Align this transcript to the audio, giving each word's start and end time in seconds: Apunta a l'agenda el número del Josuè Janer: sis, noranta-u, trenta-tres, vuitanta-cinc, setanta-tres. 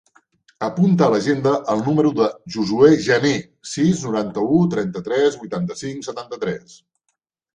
Apunta 0.67 1.03
a 1.07 1.09
l'agenda 1.15 1.51
el 1.73 1.81
número 1.89 2.11
del 2.19 2.31
Josuè 2.55 2.89
Janer: 3.09 3.35
sis, 3.73 4.01
noranta-u, 4.09 4.59
trenta-tres, 4.73 5.37
vuitanta-cinc, 5.43 6.05
setanta-tres. 6.11 6.75